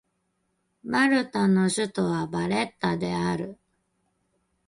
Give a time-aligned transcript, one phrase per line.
[0.83, 3.59] マルタの首都はバレッタである